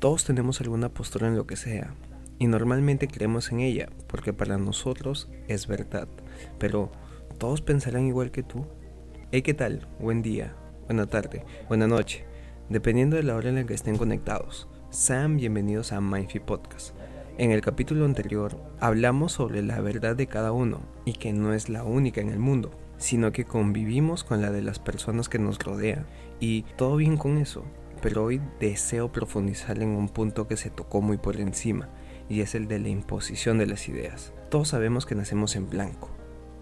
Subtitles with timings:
[0.00, 1.92] Todos tenemos alguna postura en lo que sea
[2.38, 6.06] y normalmente creemos en ella porque para nosotros es verdad,
[6.60, 6.92] pero
[7.36, 8.64] ¿todos pensarán igual que tú?
[9.32, 9.88] Hey, ¿qué tal?
[9.98, 10.54] Buen día,
[10.86, 12.24] buena tarde, buena noche,
[12.68, 14.68] dependiendo de la hora en la que estén conectados.
[14.90, 16.94] Sean bienvenidos a Mindful Podcast.
[17.36, 21.68] En el capítulo anterior hablamos sobre la verdad de cada uno y que no es
[21.68, 25.58] la única en el mundo, sino que convivimos con la de las personas que nos
[25.58, 26.06] rodean
[26.38, 27.64] y todo bien con eso
[28.00, 31.88] pero hoy deseo profundizar en un punto que se tocó muy por encima,
[32.28, 34.32] y es el de la imposición de las ideas.
[34.50, 36.10] Todos sabemos que nacemos en blanco,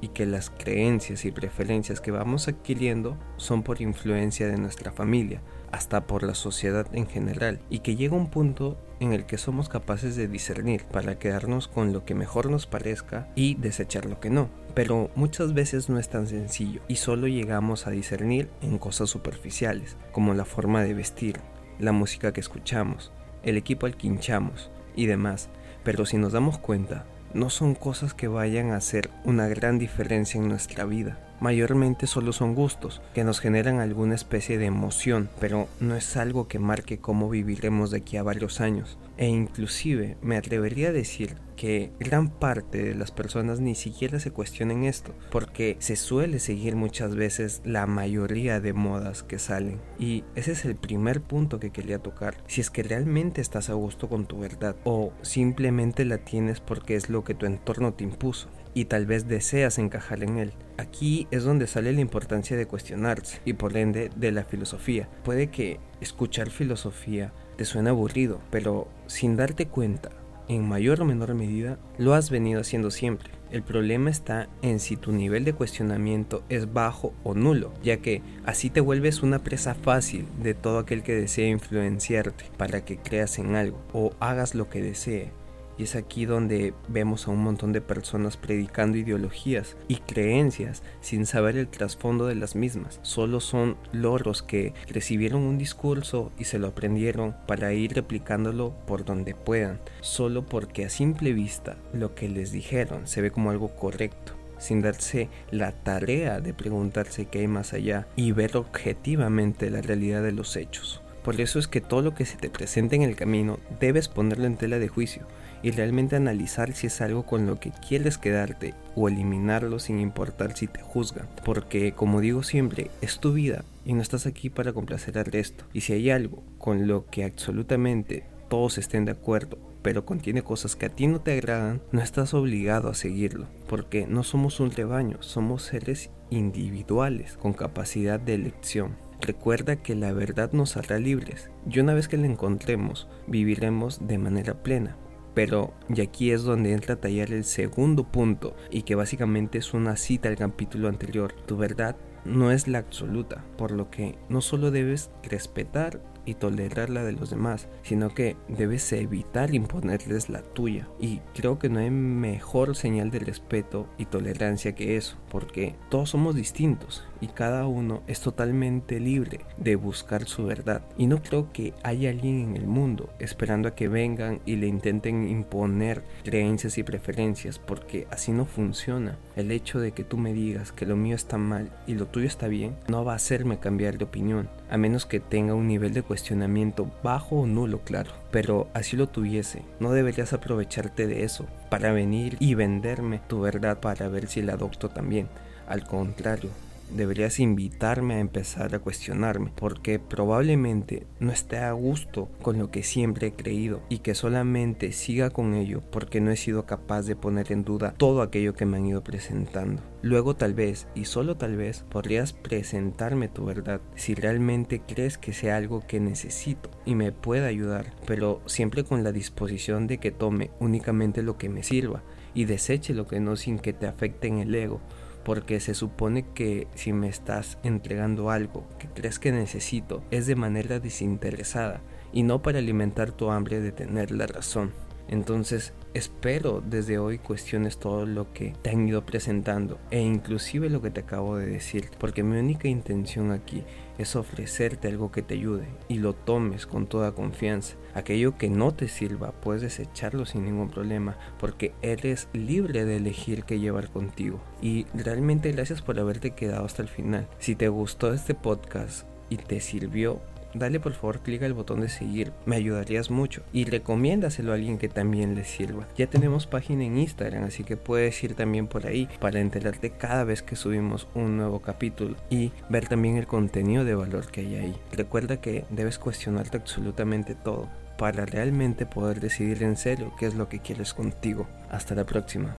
[0.01, 5.41] y que las creencias y preferencias que vamos adquiriendo son por influencia de nuestra familia,
[5.73, 9.69] hasta por la sociedad en general, y que llega un punto en el que somos
[9.69, 14.31] capaces de discernir para quedarnos con lo que mejor nos parezca y desechar lo que
[14.31, 14.49] no.
[14.75, 19.97] Pero muchas veces no es tan sencillo y solo llegamos a discernir en cosas superficiales,
[20.13, 21.41] como la forma de vestir,
[21.79, 25.49] la música que escuchamos, el equipo al que hinchamos y demás.
[25.85, 30.41] Pero si nos damos cuenta, no son cosas que vayan a hacer una gran diferencia
[30.41, 35.69] en nuestra vida mayormente solo son gustos que nos generan alguna especie de emoción, pero
[35.81, 38.99] no es algo que marque cómo viviremos de aquí a varios años.
[39.17, 44.31] E inclusive me atrevería a decir que gran parte de las personas ni siquiera se
[44.31, 49.81] cuestionen esto, porque se suele seguir muchas veces la mayoría de modas que salen.
[49.99, 52.37] Y ese es el primer punto que quería tocar.
[52.47, 56.95] Si es que realmente estás a gusto con tu verdad o simplemente la tienes porque
[56.95, 60.53] es lo que tu entorno te impuso y tal vez deseas encajar en él.
[60.79, 65.09] Aquí es donde sale la importancia de cuestionarse y por ende de la filosofía.
[65.25, 70.11] Puede que escuchar filosofía te suene aburrido, pero sin darte cuenta,
[70.49, 73.31] en mayor o menor medida, lo has venido haciendo siempre.
[73.51, 78.23] El problema está en si tu nivel de cuestionamiento es bajo o nulo, ya que
[78.45, 83.39] así te vuelves una presa fácil de todo aquel que desea influenciarte para que creas
[83.39, 85.31] en algo o hagas lo que desee.
[85.79, 91.27] Y es aquí donde vemos a un montón de personas predicando ideologías y creencias sin
[91.27, 92.99] saber el trasfondo de las mismas.
[93.03, 99.05] Solo son loros que recibieron un discurso y se lo aprendieron para ir replicándolo por
[99.05, 103.75] donde puedan, solo porque a simple vista lo que les dijeron se ve como algo
[103.75, 109.83] correcto sin darse la tarea de preguntarse qué hay más allá y ver objetivamente la
[109.83, 111.03] realidad de los hechos.
[111.27, 114.45] Por eso es que todo lo que se te presenta en el camino debes ponerlo
[114.45, 115.27] en tela de juicio
[115.61, 120.57] y realmente analizar si es algo con lo que quieres quedarte o eliminarlo sin importar
[120.57, 121.27] si te juzgan.
[121.45, 125.65] Porque como digo siempre, es tu vida y no estás aquí para complacer al resto.
[125.73, 130.77] Y si hay algo con lo que absolutamente todos estén de acuerdo, pero contiene cosas
[130.77, 134.71] que a ti no te agradan, no estás obligado a seguirlo, porque no somos un
[134.71, 139.06] rebaño, somos seres individuales con capacidad de elección.
[139.21, 144.19] Recuerda que la verdad nos hará libres y una vez que la encontremos, viviremos de
[144.19, 144.97] manera plena,
[145.35, 149.75] pero y aquí es donde entra a tallar el segundo punto y que básicamente es
[149.75, 151.35] una cita al capítulo anterior.
[151.47, 156.91] Tu verdad no es la absoluta, por lo que no solo debes respetar y tolerar
[156.91, 160.89] la de los demás, sino que debes evitar imponerles la tuya.
[160.99, 166.11] Y creo que no hay mejor señal de respeto y tolerancia que eso, porque todos
[166.11, 170.83] somos distintos y cada uno es totalmente libre de buscar su verdad.
[170.97, 174.67] Y no creo que haya alguien en el mundo esperando a que vengan y le
[174.67, 179.19] intenten imponer creencias y preferencias, porque así no funciona.
[179.37, 182.27] El hecho de que tú me digas que lo mío está mal y lo tuyo
[182.27, 185.95] está bien, no va a hacerme cambiar de opinión, a menos que tenga un nivel
[185.95, 188.11] de cuestionamiento bajo o nulo, claro.
[188.31, 193.81] Pero así lo tuviese, no deberías aprovecharte de eso para venir y venderme tu verdad
[193.81, 195.29] para ver si la adopto también.
[195.67, 196.51] Al contrario,
[196.91, 202.83] deberías invitarme a empezar a cuestionarme, porque probablemente no esté a gusto con lo que
[202.83, 207.17] siempre he creído y que solamente siga con ello porque no he sido capaz de
[207.17, 209.83] poner en duda todo aquello que me han ido presentando.
[210.03, 215.33] Luego tal vez, y solo tal vez, podrías presentarme tu verdad si realmente crees que
[215.33, 220.13] sea algo que necesito y me pueda ayudar, pero siempre con la disposición de que
[220.13, 222.03] tome únicamente lo que me sirva
[222.35, 224.81] y deseche lo que no sin que te afecte en el ego
[225.27, 230.37] porque se supone que si me estás entregando algo que crees que necesito es de
[230.37, 231.81] manera desinteresada
[232.13, 234.86] y no para alimentar tu hambre de tener la razón.
[235.09, 240.83] Entonces espero desde hoy cuestiones todo lo que te han ido presentando e inclusive lo
[240.83, 243.63] que te acabo de decir, porque mi única intención aquí
[243.99, 247.77] es ofrecerte algo que te ayude y lo tomes con toda confianza.
[247.95, 253.45] Aquello que no te sirva puedes desecharlo sin ningún problema porque eres libre de elegir
[253.45, 254.41] qué llevar contigo.
[254.61, 257.29] Y realmente gracias por haberte quedado hasta el final.
[257.39, 260.21] Si te gustó este podcast y te sirvió,
[260.59, 264.79] dale por favor clic al botón de seguir, me ayudarías mucho y recomiéndaselo a alguien
[264.79, 265.89] que también le sirva.
[265.97, 270.25] Ya tenemos página en Instagram, así que puedes ir también por ahí para enterarte cada
[270.25, 274.55] vez que subimos un nuevo capítulo y ver también el contenido de valor que hay
[274.57, 274.77] ahí.
[274.93, 280.49] Recuerda que debes cuestionarte absolutamente todo para realmente poder decidir en serio qué es lo
[280.49, 281.47] que quieres contigo.
[281.71, 282.55] Hasta la próxima.